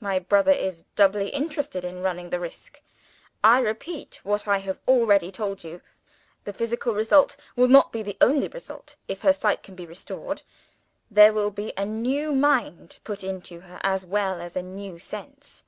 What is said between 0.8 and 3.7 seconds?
doubly interested in running the risk. I